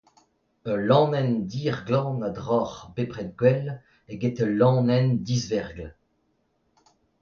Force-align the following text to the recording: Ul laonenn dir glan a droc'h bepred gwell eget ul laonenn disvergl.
Ul 0.71 0.79
laonenn 0.87 1.31
dir 1.51 1.77
glan 1.87 2.19
a 2.27 2.31
droc'h 2.37 2.79
bepred 2.95 3.29
gwell 3.39 3.67
eget 4.11 4.37
ul 4.43 4.53
laonenn 4.59 5.07
disvergl. 5.25 5.81